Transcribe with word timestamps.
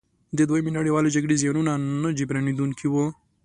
د 0.37 0.39
دویمې 0.49 0.71
نړیوالې 0.77 1.13
جګړې 1.15 1.39
زیانونه 1.41 1.71
نه 2.03 2.09
جبرانیدونکي 2.19 2.85
وو. 2.89 3.05